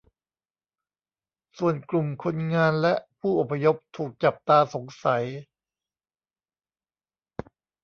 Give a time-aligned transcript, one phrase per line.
[1.57, 5.25] ส่วนกลุ่มคนงานและผู้อพยพถูกจับตาสงสัย